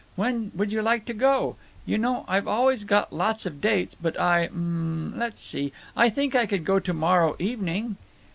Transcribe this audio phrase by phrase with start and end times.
[0.15, 1.57] When would you like to go?
[1.85, 6.65] You know I've always got lots of dates but I—um—let's see, I think I could
[6.65, 7.97] go to morrow evening."